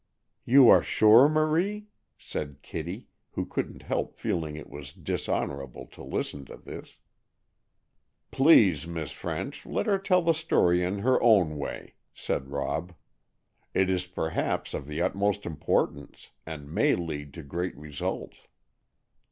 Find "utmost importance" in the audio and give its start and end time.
15.03-16.31